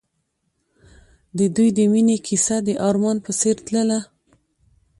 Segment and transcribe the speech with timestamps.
[1.37, 3.99] د دوی د مینې کیسه د آرمان په څېر تلله.